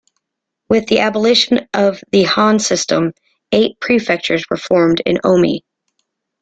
[0.67, 3.13] With the abolition of the han system,
[3.51, 5.63] eight prefectures were formed in Omi.